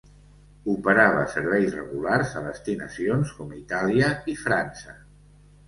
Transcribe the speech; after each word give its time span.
Operava 0.71 1.19
serveis 1.33 1.75
regulars 1.75 2.33
a 2.41 2.43
destinacions 2.47 3.37
com 3.37 3.55
Itàlia 3.61 4.11
i 4.37 4.39
França. 4.43 5.01